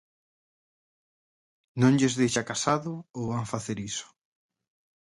[1.81, 4.07] ¿Non lles deixa Casado ou van facer iso?